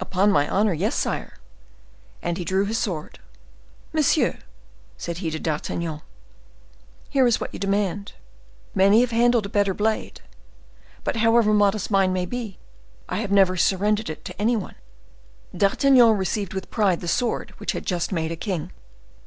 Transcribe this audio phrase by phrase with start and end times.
[0.00, 1.34] "Upon my honor, yes, sire,"
[2.22, 3.18] and he drew his sword.
[3.92, 4.38] "Monsieur,"
[4.96, 6.00] said he to D'Artagnan,
[7.10, 8.14] "here is what you demand.
[8.74, 10.22] Many have handled a better blade;
[11.04, 12.58] but however modest mine may be,
[13.06, 14.76] I have never surrendered it to any one."
[15.54, 18.72] D'Artagnan received with pride the sword which had just made a king.